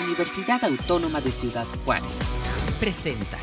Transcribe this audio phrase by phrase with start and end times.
[0.00, 2.20] Universidad Autónoma de Ciudad Juárez.
[2.78, 3.38] Presenta.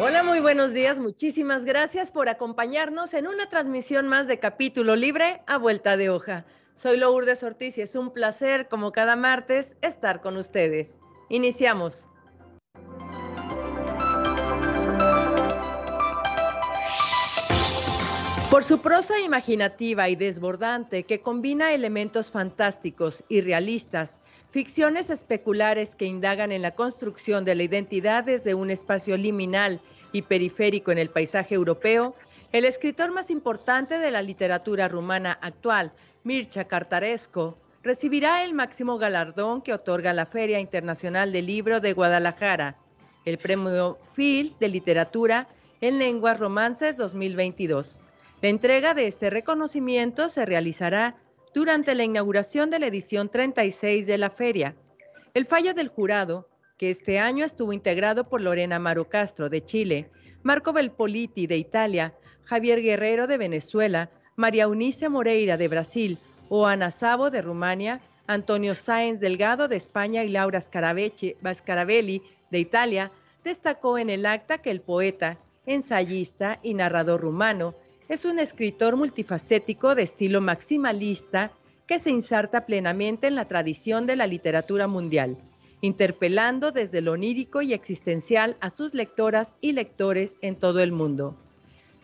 [0.00, 0.98] Hola, muy buenos días.
[0.98, 6.44] Muchísimas gracias por acompañarnos en una transmisión más de Capítulo Libre a Vuelta de Hoja.
[6.74, 10.98] Soy Lourdes Ortiz y es un placer, como cada martes, estar con ustedes.
[11.28, 12.08] Iniciamos.
[18.52, 26.04] Por su prosa imaginativa y desbordante que combina elementos fantásticos y realistas, ficciones especulares que
[26.04, 29.80] indagan en la construcción de la identidad desde un espacio liminal
[30.12, 32.14] y periférico en el paisaje europeo,
[32.52, 35.90] el escritor más importante de la literatura rumana actual,
[36.22, 42.76] Mircea Cartaresco, recibirá el máximo galardón que otorga la Feria Internacional del Libro de Guadalajara,
[43.24, 45.48] el Premio Phil de Literatura
[45.80, 48.01] en Lenguas Romances 2022
[48.42, 51.16] la entrega de este reconocimiento se realizará
[51.54, 54.74] durante la inauguración de la edición 36 de la feria.
[55.32, 60.10] El fallo del jurado, que este año estuvo integrado por Lorena Maro Castro de Chile,
[60.42, 62.12] Marco Belpoliti de Italia,
[62.42, 66.18] Javier Guerrero de Venezuela, María Unice Moreira de Brasil,
[66.48, 73.12] Oana Sabo de Rumania, Antonio Sáenz Delgado de España y Laura Scarabelli de Italia,
[73.44, 77.76] destacó en el acta que el poeta, ensayista y narrador rumano
[78.12, 81.50] es un escritor multifacético de estilo maximalista
[81.86, 85.38] que se inserta plenamente en la tradición de la literatura mundial,
[85.80, 91.38] interpelando desde lo onírico y existencial a sus lectoras y lectores en todo el mundo.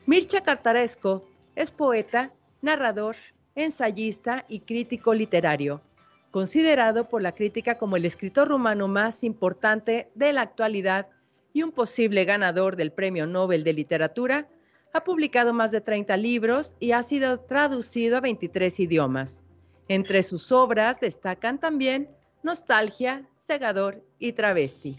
[0.06, 3.16] Mircea Cartaresco es poeta, narrador,
[3.54, 5.82] ensayista y crítico literario,
[6.30, 11.10] considerado por la crítica como el escritor rumano más importante de la actualidad
[11.52, 14.48] y un posible ganador del Premio Nobel de Literatura
[14.92, 19.42] ha publicado más de 30 libros y ha sido traducido a 23 idiomas.
[19.88, 22.10] Entre sus obras destacan también
[22.42, 24.98] Nostalgia, Segador y Travesti.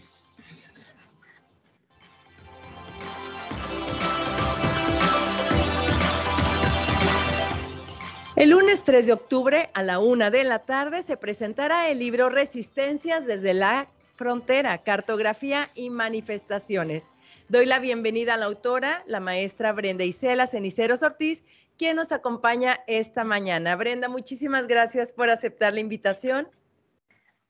[8.36, 12.30] El lunes 3 de octubre a la una de la tarde se presentará el libro
[12.30, 17.10] Resistencias desde la frontera, cartografía y manifestaciones.
[17.50, 21.42] Doy la bienvenida a la autora, la maestra Brenda Isela Ceniceros Ortiz,
[21.76, 23.74] quien nos acompaña esta mañana.
[23.74, 26.46] Brenda, muchísimas gracias por aceptar la invitación.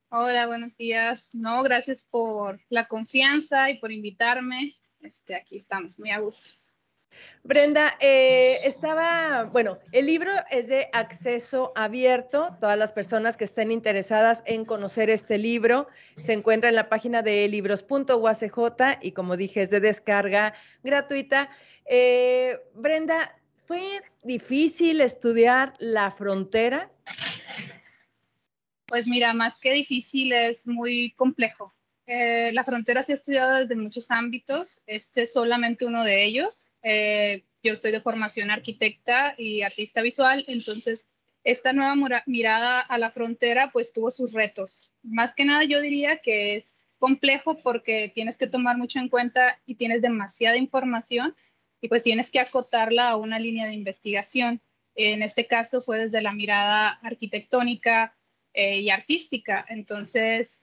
[0.09, 1.29] Hola, buenos días.
[1.35, 4.75] No, gracias por la confianza y por invitarme.
[5.03, 6.70] Este, aquí estamos, muy a gusto.
[7.43, 12.55] Brenda, eh, estaba, bueno, el libro es de acceso abierto.
[12.61, 15.87] Todas las personas que estén interesadas en conocer este libro
[16.19, 21.51] se encuentra en la página de libros.uacj y como dije, es de descarga gratuita.
[21.87, 23.83] Eh, Brenda, ¿fue
[24.23, 26.91] difícil estudiar la frontera?
[28.87, 31.73] Pues mira, más que difícil, es muy complejo.
[32.13, 36.73] Eh, la frontera se ha estudiado desde muchos ámbitos, este es solamente uno de ellos.
[36.83, 41.07] Eh, yo soy de formación arquitecta y artista visual, entonces
[41.45, 41.95] esta nueva
[42.27, 44.91] mirada a la frontera pues tuvo sus retos.
[45.05, 49.61] Más que nada yo diría que es complejo porque tienes que tomar mucho en cuenta
[49.65, 51.37] y tienes demasiada información
[51.81, 54.61] y pues tienes que acotarla a una línea de investigación.
[54.97, 58.17] En este caso fue desde la mirada arquitectónica
[58.53, 59.65] eh, y artística.
[59.69, 60.61] Entonces,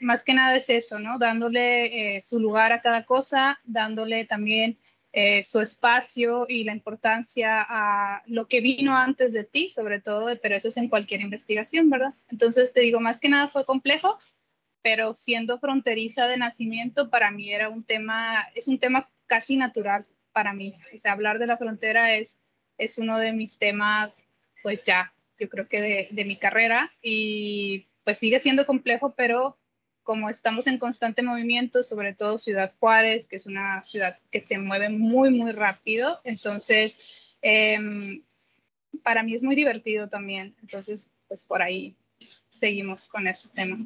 [0.00, 1.18] más que nada es eso, ¿no?
[1.18, 4.78] Dándole eh, su lugar a cada cosa, dándole también
[5.12, 10.30] eh, su espacio y la importancia a lo que vino antes de ti, sobre todo,
[10.42, 12.12] pero eso es en cualquier investigación, ¿verdad?
[12.28, 14.18] Entonces, te digo, más que nada fue complejo,
[14.82, 20.04] pero siendo fronteriza de nacimiento, para mí era un tema, es un tema casi natural
[20.32, 20.74] para mí.
[20.94, 22.38] O sea, hablar de la frontera es,
[22.76, 24.22] es uno de mis temas,
[24.62, 29.56] pues ya, yo creo que de, de mi carrera y pues sigue siendo complejo, pero
[30.06, 34.56] como estamos en constante movimiento, sobre todo Ciudad Juárez, que es una ciudad que se
[34.56, 37.00] mueve muy, muy rápido, entonces
[37.42, 38.22] em,
[39.02, 41.96] para mí es muy divertido también, entonces pues por ahí
[42.52, 43.78] seguimos con este tema.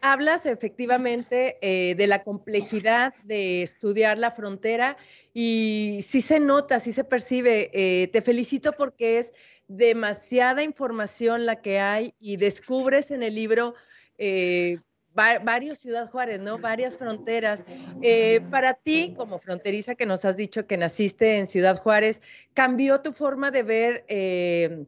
[0.00, 4.96] Hablas efectivamente eh, de la complejidad de estudiar la frontera
[5.34, 7.70] y sí se nota, sí se percibe.
[7.74, 9.32] Eh, te felicito porque es
[9.66, 13.74] demasiada información la que hay y descubres en el libro
[14.20, 14.78] eh,
[15.14, 16.58] varios Ciudad Juárez, ¿no?
[16.58, 17.64] Varias fronteras.
[18.02, 22.20] Eh, para ti, como fronteriza que nos has dicho que naciste en Ciudad Juárez,
[22.54, 24.84] ¿cambió tu forma de ver eh,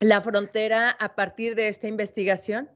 [0.00, 2.70] la frontera a partir de esta investigación?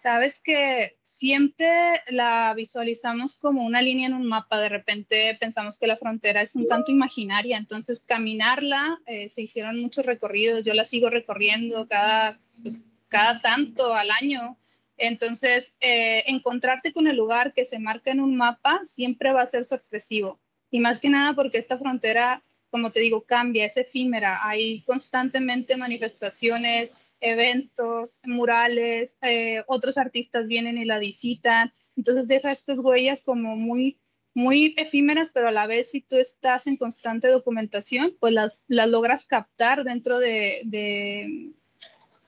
[0.00, 5.86] Sabes que siempre la visualizamos como una línea en un mapa, de repente pensamos que
[5.86, 11.08] la frontera es un tanto imaginaria, entonces caminarla, se hicieron muchos recorridos, yo la sigo
[11.08, 14.58] recorriendo cada, pues, cada tanto al año.
[15.04, 19.48] Entonces, eh, encontrarte con el lugar que se marca en un mapa siempre va a
[19.48, 20.38] ser sorpresivo.
[20.70, 24.46] Y más que nada porque esta frontera, como te digo, cambia, es efímera.
[24.46, 31.72] Hay constantemente manifestaciones, eventos, murales, eh, otros artistas vienen y la visitan.
[31.96, 33.98] Entonces deja estas huellas como muy
[34.34, 39.26] muy efímeras, pero a la vez si tú estás en constante documentación, pues las, logras
[39.26, 41.52] captar dentro de,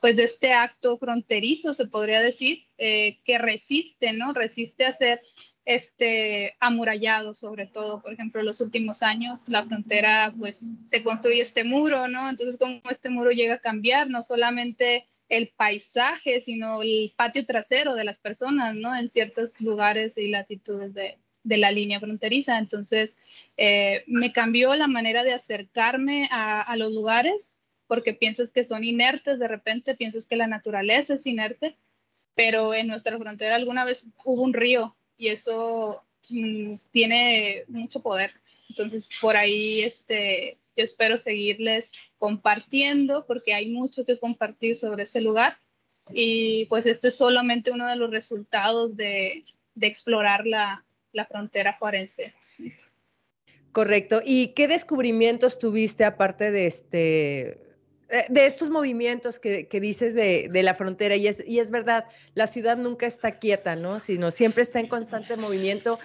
[0.04, 4.34] pues de este acto fronterizo, se podría decir, eh, que resiste, ¿no?
[4.34, 5.22] Resiste a ser
[5.64, 11.40] este, amurallado, sobre todo, por ejemplo, en los últimos años, la frontera, pues se construye
[11.40, 12.28] este muro, ¿no?
[12.28, 14.10] Entonces, ¿cómo este muro llega a cambiar?
[14.10, 18.94] No solamente el paisaje, sino el patio trasero de las personas, ¿no?
[18.94, 22.58] En ciertos lugares y latitudes de, de la línea fronteriza.
[22.58, 23.16] Entonces,
[23.56, 29.38] eh, me cambió la manera de acercarme a, los lugares porque piensas que son inertes,
[29.38, 31.76] de repente piensas que la naturaleza es inerte,
[32.34, 38.32] pero en nuestra frontera alguna vez hubo un río y eso mm, tiene mucho poder.
[38.68, 45.20] Entonces, por ahí este, yo espero seguirles compartiendo porque hay mucho que compartir sobre ese
[45.20, 45.58] lugar.
[46.12, 49.44] Y pues este es solamente uno de los resultados de,
[49.74, 52.34] de explorar la, la frontera forense.
[53.72, 54.20] Correcto.
[54.24, 57.60] ¿Y qué descubrimientos tuviste aparte de este
[58.28, 62.04] de estos movimientos que, dices de, la frontera, y es, verdad,
[62.34, 64.00] la ciudad nunca está quieta, ¿no?
[64.00, 65.98] Sino siempre está en constante movimiento,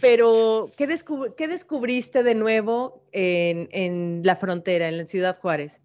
[0.00, 0.88] pero ¿qué,
[1.36, 5.80] qué descubriste de nuevo en, en, la frontera, en la ciudad Juárez?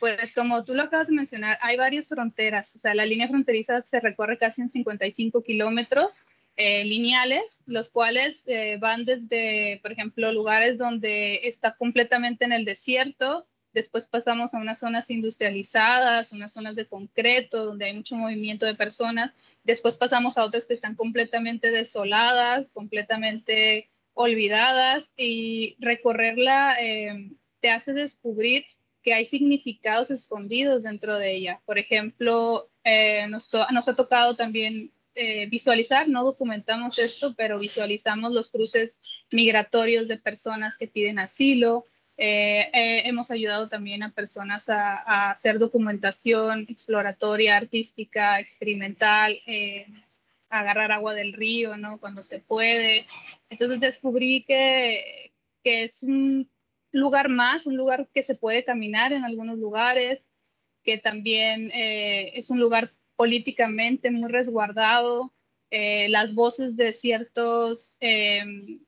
[0.00, 3.82] Pues como tú lo acabas de mencionar, hay varias fronteras, o sea, la línea fronteriza
[3.82, 6.24] se recorre casi en 55 kilómetros,
[6.56, 12.64] eh, lineales, los cuales eh, van desde, por ejemplo, lugares donde está completamente en el
[12.64, 18.66] desierto, después pasamos a unas zonas industrializadas, unas zonas de concreto, donde hay mucho movimiento
[18.66, 19.32] de personas,
[19.64, 27.30] después pasamos a otras que están completamente desoladas, completamente olvidadas, y recorrerla eh,
[27.60, 28.64] te hace descubrir
[29.02, 31.60] que hay significados escondidos dentro de ella.
[31.64, 32.68] Por ejemplo,
[33.28, 38.96] nos, nos ha tocado también eh, visualizar, no documentamos esto, pero visualizamos los cruces
[39.32, 41.86] migratorios de personas que piden asilo.
[42.18, 49.38] Eh, eh, hemos ayudado también a personas a, hacer documentación exploratoria, artística, experimental,
[50.50, 51.98] agarrar agua del río, ¿no?
[51.98, 53.06] Cuando se puede.
[53.48, 55.32] Entonces descubrí que,
[55.62, 56.50] que es un
[56.92, 60.28] lugar más, un lugar que se puede caminar en algunos lugares,
[60.82, 65.32] que también es un lugar políticamente muy resguardado,
[65.70, 68.80] eh, las voces de ciertos em,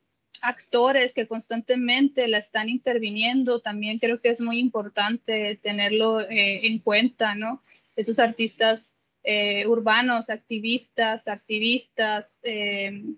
[0.42, 6.78] actores que constantemente la están interviniendo, también creo que es muy importante tenerlo eh, en
[6.78, 7.62] cuenta, ¿no?
[7.96, 13.16] Esos artistas eh, urbanos, activistas, activistas, em,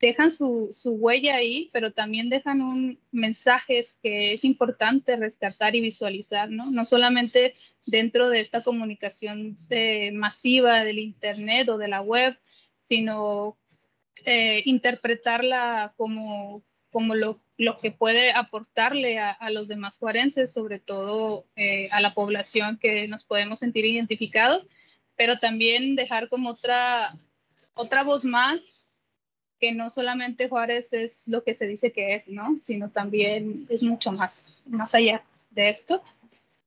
[0.00, 0.70] dejan su,
[1.00, 6.70] huella ahí, pero también dejan un mensajes que es importante rescatar y visualizar, ¿no?
[6.70, 7.54] No solamente
[7.86, 12.36] dentro de esta comunicación eh, masiva del Internet o de la web,
[12.82, 13.56] sino
[14.24, 17.40] eh, interpretarla como, como lo,
[17.80, 23.24] que puede aportarle a, los demás juarenses, sobre todo eh, a la población que nos
[23.24, 24.66] podemos sentir identificados,
[25.16, 27.16] pero también dejar como otra,
[27.74, 28.60] otra voz más
[29.60, 32.56] que no solamente Juárez es lo que se dice que es, ¿no?
[32.56, 36.02] Sino también es mucho más, más allá de esto.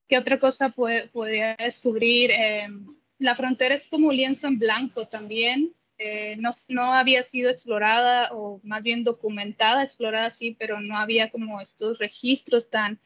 [0.07, 2.31] ¿Qué otra cosa puede, podría descubrir?
[2.31, 2.87] Em,
[3.19, 5.73] la frontera es como un lienzo en blanco también.
[5.99, 11.31] Eh, no, no, había sido explorada o más bien documentada, explorada sí, pero no había
[11.31, 12.99] como estos registros tan,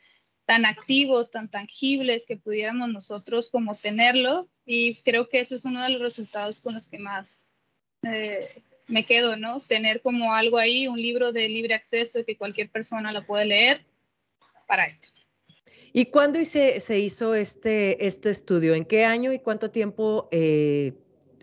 [0.46, 4.50] tan activos, tan tangibles que pudiéramos nosotros como tenerlo.
[4.66, 7.50] Y creo que ese es uno de los resultados con los que más
[8.04, 9.62] eh, me quedo, ¿no?
[9.62, 13.86] Tener como algo ahí, un libro de libre acceso que cualquier persona lo puede leer
[14.68, 15.10] para esto.
[15.94, 18.76] ¿Y cuándo se, se hizo este, este estudio?
[18.76, 20.94] ¿En qué año y cuánto tiempo eh,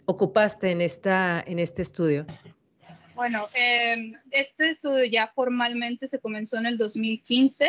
[0.09, 2.27] ocupaste en, esta, en este estudio?
[3.15, 7.69] Bueno, em, este estudio ya formalmente se comenzó en el 2015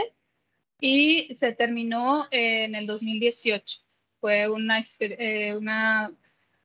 [0.80, 3.80] y se terminó en el 2018.
[4.22, 5.54] Fue una, eh,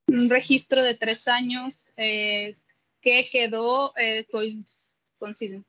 [0.07, 2.55] un registro de tres años eh,
[3.01, 4.27] que quedó eh,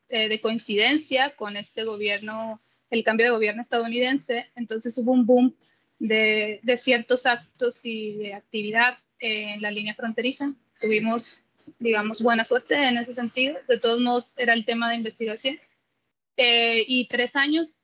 [0.10, 2.60] eh, de coincidencia con este gobierno,
[2.92, 4.52] el cambio de gobierno estadounidense.
[4.56, 5.56] Entonces hubo un boom
[6.00, 10.54] de, ciertos actos y de actividad en la línea fronteriza.
[10.80, 11.42] Tuvimos,
[11.80, 13.58] digamos, buena suerte en ese sentido.
[13.68, 15.58] De todos modos, era el tema de investigación.
[16.38, 17.82] Eh, y tres años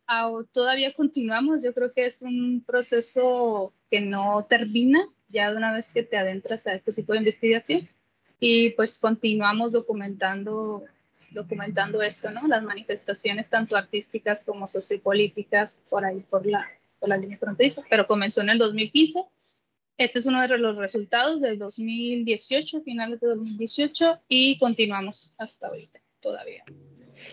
[0.51, 1.63] todavía continuamos.
[1.63, 6.17] Yo creo que es un proceso que no termina ya de una vez que te
[6.17, 7.87] adentras a este tipo de investigación.
[8.39, 10.83] Y pues continuamos documentando,
[11.31, 12.47] documentando esto, ¿no?
[12.47, 16.67] Las manifestaciones tanto artísticas como sociopolíticas por ahí, por la,
[16.99, 19.23] por la línea fronteriza, pero comenzó en el 2015.
[20.01, 25.99] Este es uno de los resultados del 2018, finales de 2018, y continuamos hasta ahorita
[26.19, 26.63] todavía.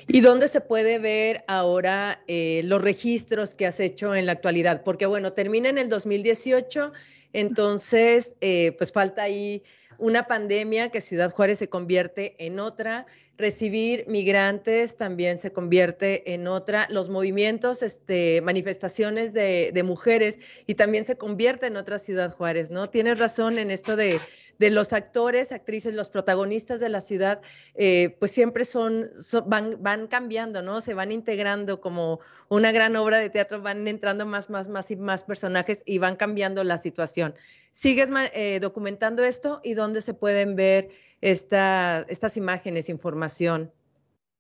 [0.07, 4.85] ¿Y dónde se puede ver ahora eh, los registros que has hecho en la actualidad?
[4.85, 6.93] Porque bueno, termina en el 2018,
[7.33, 9.63] entonces eh, pues falta ahí
[9.97, 13.07] una pandemia que Ciudad Juárez se convierte en otra,
[13.38, 21.04] recibir migrantes también se convierte en otra, los movimientos, este, manifestaciones de, mujeres y también
[21.04, 22.90] se convierte en otra Ciudad Juárez, ¿no?
[22.90, 24.21] Tienes razón en esto de
[24.59, 27.41] de los actores, actrices, los protagonistas de la ciudad,
[27.75, 29.09] eh, pues siempre son,
[29.47, 30.81] van, van cambiando, ¿no?
[30.81, 34.97] Se van integrando como una gran obra de teatro, van entrando más, más, más y
[34.97, 37.35] más personajes y van cambiando la situación.
[37.73, 43.73] ¿Sigues eh, documentando esto y dónde se pueden ver esta, estas imágenes, información?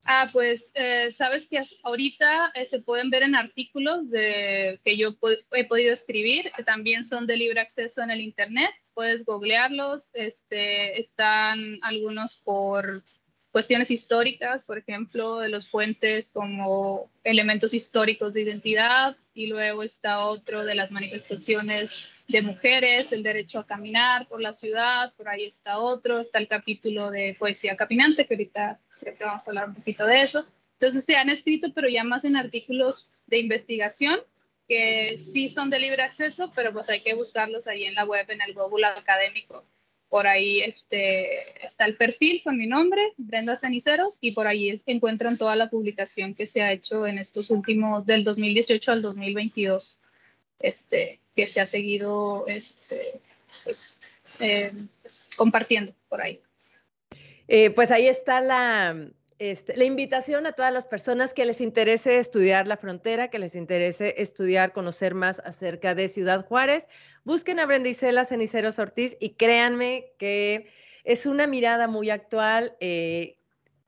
[0.04, 5.16] Ah, pues eh, sabes que ahorita se pueden ver en artículos de, que yo
[5.52, 10.10] he podido escribir, que también son de libre acceso en el Internet puedes googlearlos.
[10.12, 13.04] Este, están algunos por
[13.52, 20.26] cuestiones históricas, por ejemplo, de los puentes como elementos históricos de identidad, y luego está
[20.26, 25.44] otro de las manifestaciones de mujeres, el derecho a caminar por la ciudad, por ahí
[25.44, 29.68] está otro, está el capítulo de poesía caminante, que ahorita creo que vamos a hablar
[29.68, 30.46] un poquito de eso.
[30.74, 34.20] Entonces se han escrito, pero ya más en artículos de investigación
[34.68, 38.26] que sí son de libre acceso, pero pues hay que buscarlos ahí en la web,
[38.30, 39.64] en el Google académico.
[40.10, 45.38] Por ahí este, está el perfil con mi nombre, Brenda Ceniceros, y por ahí encuentran
[45.38, 49.98] toda la publicación que se ha hecho en estos últimos, del 2018 al 2022,
[50.60, 53.20] este, que se ha seguido este,
[53.62, 54.00] pues,
[54.40, 54.72] eh,
[55.36, 56.40] compartiendo por ahí.
[57.46, 62.18] Eh, pues ahí está la, este, la invitación a todas las personas que les interese
[62.18, 66.88] estudiar la frontera, que les interese estudiar, conocer más acerca de Ciudad Juárez,
[67.22, 70.66] busquen a Brendisela Ceniceros Ortiz y créanme que
[71.04, 72.76] es una mirada muy actual.
[72.80, 73.37] Eh,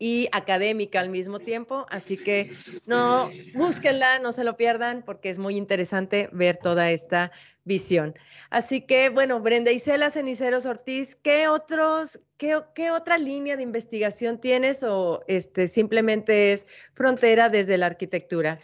[0.02, 2.50] y académica al mismo tiempo, así que
[2.86, 7.30] no, búsquenla, no se lo pierdan porque es muy interesante ver toda esta
[7.64, 8.14] visión.
[8.48, 14.40] Así que, bueno, Brenda Isela Ceniceros Ortiz, ¿qué otros, qué, qué, otra línea de investigación
[14.40, 18.58] tienes o este simplemente es frontera desde la arquitectura?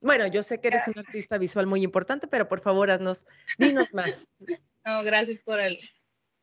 [0.00, 3.26] Bueno, yo sé que eres un artista visual muy importante, pero por favor, haznos,
[3.58, 4.36] dinos más.
[4.82, 5.78] No, gracias por el,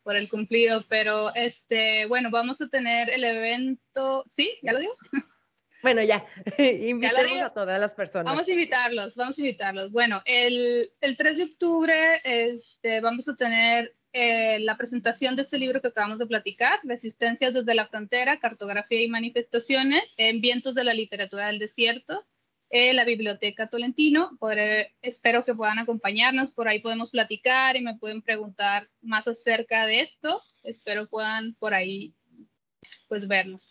[0.08, 4.50] por el cumplido, pero este, bueno, vamos a tener el evento, ¿sí?
[4.64, 4.94] ¿Ya lo digo?
[5.84, 6.26] Bueno, ya,
[6.58, 8.34] invitemos a todas las personas.
[8.34, 9.92] Vamos a invitarlos, vamos a invitarlos.
[9.92, 15.60] Bueno, el, el 3 de octubre este, vamos a tener eh, la presentación de este
[15.60, 20.84] libro que acabamos de platicar, Resistencias desde la frontera, cartografía y manifestaciones en vientos de
[20.84, 22.26] la literatura del desierto
[22.70, 24.38] en la Biblioteca Tolentino.
[25.02, 30.02] espero que puedan acompañarnos, por ahí podemos platicar y me pueden preguntar más acerca de
[30.02, 30.42] esto.
[30.64, 32.14] Espero puedan por ahí
[33.08, 33.70] pues vernos.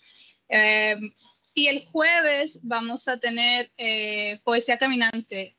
[0.48, 1.12] Em,
[1.54, 5.56] y el jueves vamos a tener eh, Poesía Caminante.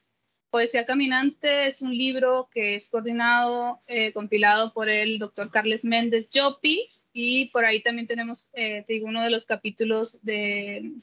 [0.50, 6.30] Poesía Caminante es un libro que es coordinado, eh, compilado por el doctor Carles Méndez
[6.30, 10.94] Llopis y por ahí también tenemos, eh, digo, uno de los capítulos de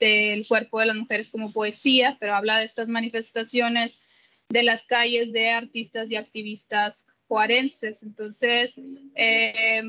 [0.00, 3.98] del cuerpo de las mujeres como poesía, pero habla de estas manifestaciones
[4.48, 8.02] de las calles de artistas y activistas juarenses.
[8.02, 8.74] Entonces,
[9.14, 9.82] eh,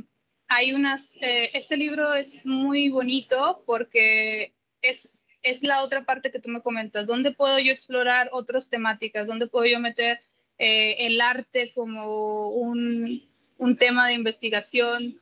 [0.48, 6.40] hay unas, eh, este libro es muy bonito porque es, es la otra parte que
[6.40, 9.28] tú me comentas, ¿dónde puedo yo explorar otras temáticas?
[9.28, 10.20] ¿Dónde puedo yo meter
[10.58, 15.22] eh, el arte como un, un, tema de investigación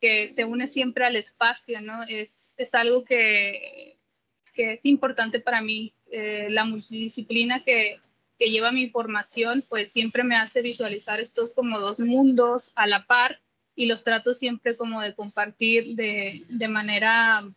[0.00, 2.04] que se une siempre al espacio, ¿no?
[2.04, 3.77] Es, es algo que
[4.58, 5.92] que es importante para mí.
[6.10, 8.00] Eh, la multidisciplina que,
[8.40, 13.06] que lleva mi formación, pues siempre me hace visualizar estos como dos mundos a la
[13.06, 13.40] par
[13.76, 17.48] y los trato siempre como de compartir de, de manera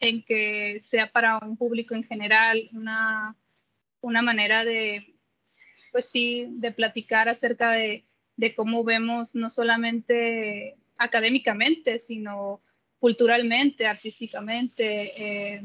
[0.00, 3.34] en que sea para un público en general una,
[4.02, 5.14] una manera de,
[5.92, 8.04] pues sí, de platicar acerca de,
[8.36, 12.60] de cómo vemos no solamente académicamente, sino
[12.98, 15.62] culturalmente, artísticamente, eh,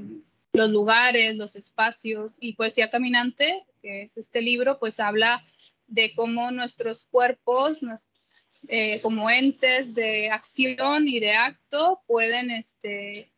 [0.55, 5.43] los lugares, los espacios y Poesía Caminante, que es este libro, pues habla
[5.87, 7.81] de cómo nuestros cuerpos,
[8.67, 13.31] eh, como entes de acción y de acto, pueden este,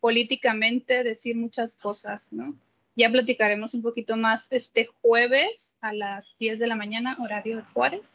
[0.00, 2.54] políticamente decir muchas cosas, ¿no?
[2.94, 7.62] Ya platicaremos un poquito más este jueves a las 10 de la mañana, horario de
[7.74, 8.10] Juárez,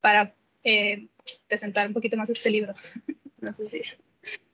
[0.00, 0.34] para
[0.64, 1.06] eh,
[1.46, 2.74] presentar un poquito más este libro.
[3.40, 3.82] no sé si...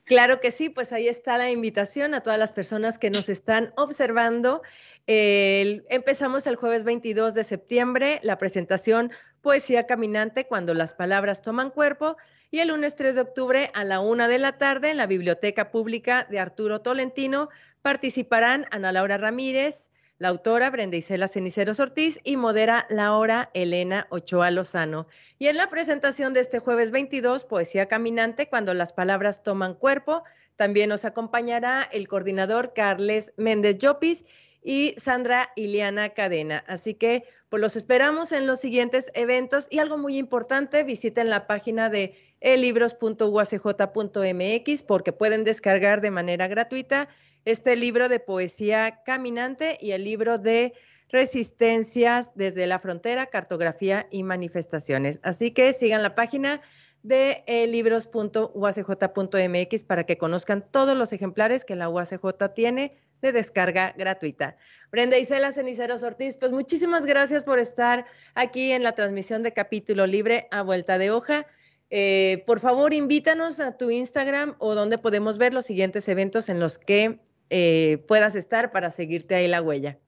[0.04, 3.73] Claro que sí, pues ahí está la invitación a todas las personas que nos están
[3.76, 4.62] observando.
[5.06, 12.16] empezamos el jueves 22 de septiembre la presentación Poesía Caminante cuando las palabras toman cuerpo
[12.50, 15.70] y el lunes 3 de octubre a la una de la tarde en la Biblioteca
[15.70, 17.49] Pública de Arturo Tolentino
[17.82, 24.06] participarán Ana Laura Ramírez, la autora Brenda Isela Ceniceros Ortiz y modera la hora Elena
[24.11, 25.06] Ochoa Lozano.
[25.38, 30.23] Y en la presentación de este jueves 22, Poesía Caminante, cuando las palabras toman cuerpo,
[30.56, 34.25] también nos acompañará el coordinador Carles Méndez Llopis
[34.62, 36.64] y Sandra Iliana Cadena.
[36.66, 41.47] Así que pues los esperamos en los siguientes eventos y algo muy importante, visiten la
[41.47, 47.09] página de elibros.uacj.mx porque pueden descargar de manera gratuita
[47.44, 50.74] este libro de poesía caminante y el libro de
[51.10, 55.20] resistencias desde la frontera, cartografía y manifestaciones.
[55.22, 56.60] Así que sigan la página
[57.04, 64.56] de libros.uacj.mx para que conozcan todos los ejemplares que la UACJ tiene de descarga gratuita.
[64.90, 70.06] Brenda Isela Ceniceros Ortiz, pues muchísimas gracias por estar aquí en la transmisión de Capítulo
[70.06, 71.46] Libre a Vuelta de Hoja.
[71.90, 76.58] Eh, por favor, invítanos a tu Instagram o donde podemos ver los siguientes eventos en
[76.58, 77.20] los que
[77.56, 80.00] eh, puedas estar para seguirte ahí la huella.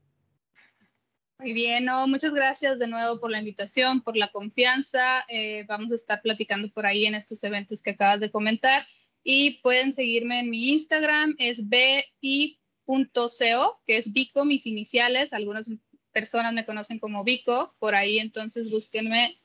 [1.39, 5.25] Muy bien, muchas gracias de nuevo por la invitación, por la confianza.
[5.29, 8.85] Eh, vamos a estar platicando por ahí en estos eventos que acabas de comentar.
[9.23, 12.11] Y pueden seguirme en mi Instagram, es bi.co,
[13.87, 15.33] que es Bico, mis iniciales.
[15.33, 15.71] Algunas
[16.11, 19.37] personas me conocen como Bico, por ahí entonces búsquenme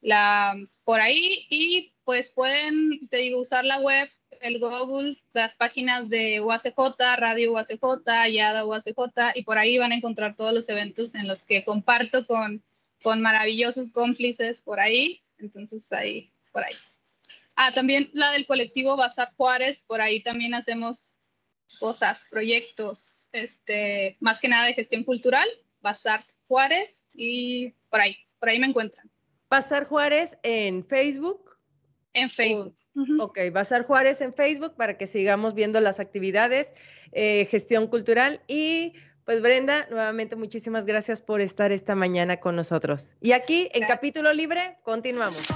[0.00, 4.08] la, por ahí y pues pueden, te digo, usar la web
[4.40, 6.76] el Google, las páginas de UACJ,
[7.16, 11.44] Radio UACJ, Yada UACJ, y por ahí van a encontrar todos los eventos en los
[11.44, 12.62] que comparto con,
[13.02, 15.20] con maravillosos cómplices por ahí.
[15.38, 16.74] Entonces, ahí, por ahí.
[17.56, 21.18] Ah, también la del colectivo Bazar Juárez, por ahí también hacemos
[21.78, 25.46] cosas, proyectos, este, más que nada de gestión cultural,
[25.80, 29.10] Bazar Juárez, y por ahí, por ahí me encuentran.
[29.48, 31.59] Bazar Juárez en Facebook.
[32.12, 32.74] En Facebook.
[33.20, 36.72] Ok, Bazar Juárez en Facebook para que sigamos viendo las actividades,
[37.12, 38.94] eh, gestión cultural y
[39.24, 43.16] pues Brenda, nuevamente muchísimas gracias por estar esta mañana con nosotros.
[43.20, 45.46] Y aquí en capítulo libre continuamos.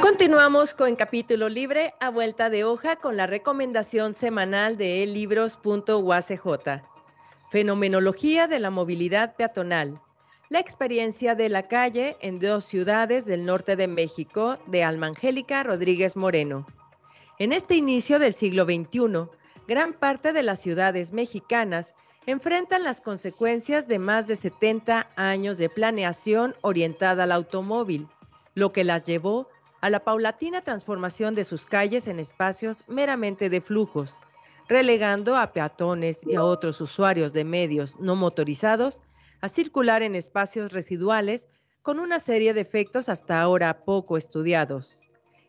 [0.00, 6.97] Continuamos con capítulo libre a vuelta de hoja con la recomendación semanal de libros.uacj.
[7.50, 9.98] Fenomenología de la movilidad peatonal.
[10.50, 15.62] La experiencia de la calle en dos ciudades del norte de México de Alma Angélica
[15.62, 16.66] Rodríguez Moreno.
[17.38, 19.30] En este inicio del siglo XXI,
[19.66, 21.94] gran parte de las ciudades mexicanas
[22.26, 28.08] enfrentan las consecuencias de más de 70 años de planeación orientada al automóvil,
[28.54, 29.48] lo que las llevó
[29.80, 34.18] a la paulatina transformación de sus calles en espacios meramente de flujos,
[34.68, 39.00] relegando a peatones y a otros usuarios de medios no motorizados
[39.40, 41.48] a circular en espacios residuales
[41.82, 45.00] con una serie de efectos hasta ahora poco estudiados.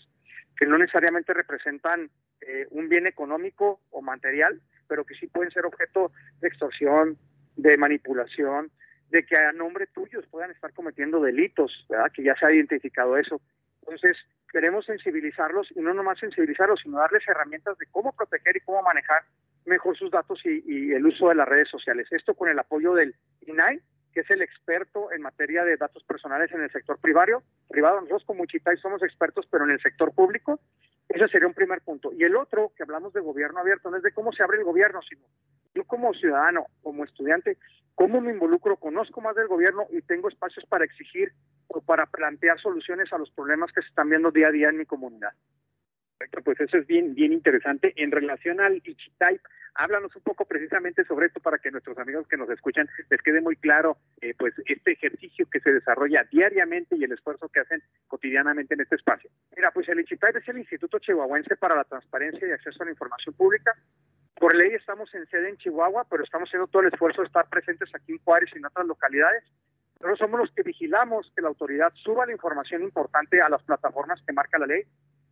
[0.58, 2.10] que no necesariamente representan
[2.42, 7.18] eh, un bien económico o material, pero que sí pueden ser objeto de extorsión,
[7.56, 8.72] de manipulación,
[9.10, 12.12] de que a nombre tuyos puedan estar cometiendo delitos, ¿verdad?
[12.14, 13.42] Que ya se ha identificado eso.
[13.82, 14.18] Entonces,
[14.52, 19.24] queremos sensibilizarlos y no nomás sensibilizarlos, sino darles herramientas de cómo proteger y cómo manejar
[19.66, 22.08] mejor sus datos y, y el uso de las redes sociales.
[22.12, 23.82] Esto con el apoyo del INAI,
[24.18, 27.44] que es el experto en materia de datos personales en el sector privado.
[27.70, 28.02] privado.
[28.02, 30.60] Nosotros como Chitay somos expertos, pero en el sector público.
[31.10, 32.12] Ese sería un primer punto.
[32.14, 34.66] Y el otro, que hablamos de gobierno abierto, no es de cómo se abre el
[34.66, 35.22] gobierno, sino
[35.74, 37.58] yo como ciudadano, como estudiante,
[37.96, 41.32] cómo me involucro, conozco más del gobierno y tengo espacios para exigir
[41.68, 44.78] o para plantear soluciones a los problemas que se están viendo día a día en
[44.78, 45.32] mi comunidad.
[46.18, 47.94] Perfecto, pues eso es bien, bien interesante.
[47.96, 49.42] En relación al Ichitype,
[49.76, 53.40] háblanos un poco precisamente sobre esto para que nuestros amigos que nos escuchan les quede
[53.40, 57.84] muy claro eh, pues este ejercicio que se desarrolla diariamente y el esfuerzo que hacen
[58.08, 59.30] cotidianamente en este espacio.
[59.56, 62.92] Mira, pues el Ichitype es el Instituto Chihuahuense para la Transparencia y Acceso a la
[62.92, 63.74] Información Pública.
[64.40, 67.48] Por ley estamos en sede en Chihuahua, pero estamos haciendo todo el esfuerzo de estar
[67.48, 69.44] presentes aquí en Juárez y en otras localidades.
[70.00, 74.22] Nosotros somos los que vigilamos que la autoridad suba la información importante a las plataformas
[74.26, 74.84] que marca la ley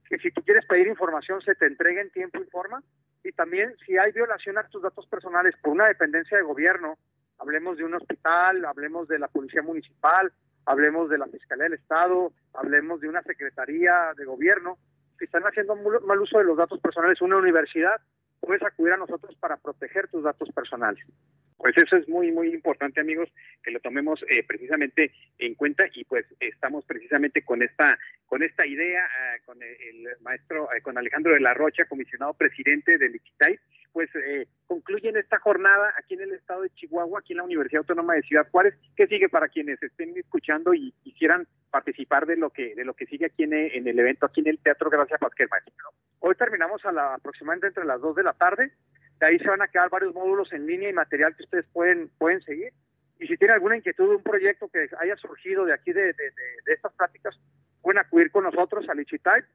[0.07, 2.81] que si tú quieres pedir información se te entregue en tiempo y forma.
[3.23, 6.97] Y también si hay violación a tus datos personales por una dependencia de gobierno,
[7.39, 10.31] hablemos de un hospital, hablemos de la policía municipal,
[10.65, 14.77] hablemos de la Fiscalía del Estado, hablemos de una secretaría de gobierno,
[15.17, 17.95] si están haciendo mal uso de los datos personales, una universidad,
[18.39, 21.03] puedes acudir a nosotros para proteger tus datos personales.
[21.57, 23.29] Pues eso es muy, muy importante, amigos,
[23.63, 28.65] que lo tomemos eh, precisamente en cuenta y pues estamos precisamente con esta, con esta
[28.65, 33.59] idea, eh, con el, maestro, eh, con Alejandro de la Rocha, comisionado presidente del ICITAI,
[33.93, 34.09] pues
[34.67, 38.23] concluyen esta jornada aquí en el estado de Chihuahua, aquí en la Universidad Autónoma de
[38.23, 38.75] Ciudad Juárez.
[38.93, 43.05] ¿Qué sigue para quienes estén escuchando y quisieran participar de lo que, de lo que
[43.05, 45.91] sigue aquí en, el evento, aquí en el Teatro Gracia Pasquel, maestro?
[46.19, 48.73] Hoy terminamos a la, aproximadamente entre las 2 de la tarde.
[49.19, 52.09] De ahí se van a quedar varios módulos en línea y material que ustedes pueden,
[52.17, 52.73] pueden seguir.
[53.19, 56.33] Y si tienen alguna inquietud de un proyecto que haya surgido de aquí de, de,
[56.65, 57.39] estas prácticas,
[57.81, 59.47] pueden acudir con nosotros al Ichitype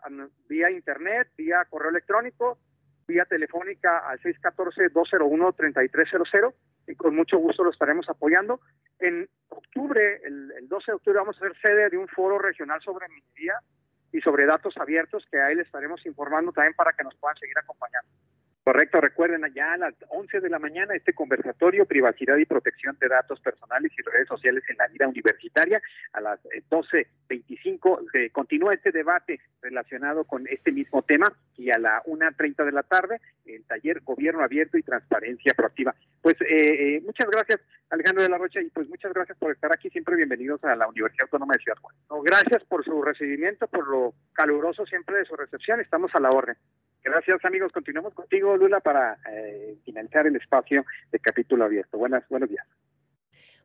[0.49, 2.59] vía internet, vía correo electrónico,
[3.07, 6.55] vía telefónica al 614-201-3300
[6.87, 8.63] y con mucho gusto lo estaremos apoyando.
[8.99, 12.81] En octubre, el, el 12 de octubre, vamos a ser sede de un foro regional
[12.81, 13.61] sobre minería
[14.13, 17.57] y sobre datos abiertos que ahí les estaremos informando también para que nos puedan seguir
[17.59, 18.11] acompañando.
[18.63, 23.09] Correcto, recuerden allá a las 11 de la mañana este conversatorio Privacidad y Protección de
[23.09, 25.81] Datos Personales y Redes Sociales en la Vida Universitaria.
[26.13, 31.79] A las 12.25 eh, eh, continúa este debate relacionado con este mismo tema y a
[31.79, 35.95] la 1.30 de la tarde el taller Gobierno Abierto y Transparencia Proactiva.
[36.21, 39.91] Pues eh, muchas gracias Alejandro de la Rocha y pues muchas gracias por estar aquí.
[39.91, 42.01] Siempre bienvenidos a la Universidad Autónoma de Ciudad Juárez.
[42.25, 45.81] gracias por su recibimiento, por lo caluroso siempre de su recepción.
[45.81, 46.57] Estamos a la orden.
[47.03, 51.97] Gracias amigos, continuamos contigo Lula para eh, finalizar el espacio de capítulo abierto.
[51.97, 52.67] Buenas, buenos días.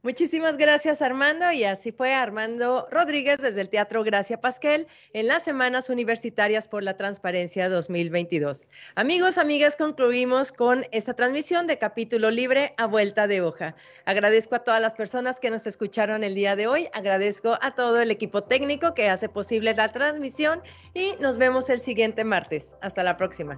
[0.06, 5.42] Muchísimas gracias Armando y así fue Armando Rodríguez desde el Teatro Gracia Pasquel en las
[5.42, 8.68] Semanas Universitarias por la Transparencia 2022.
[8.94, 13.76] Amigos, amigas, concluimos con esta transmisión de capítulo libre a vuelta de hoja.
[14.06, 18.00] Agradezco a todas las personas que nos escucharon el día de hoy, agradezco a todo
[18.00, 20.62] el equipo técnico que hace posible la transmisión
[20.94, 22.76] y nos vemos el siguiente martes.
[22.80, 23.58] Hasta la próxima.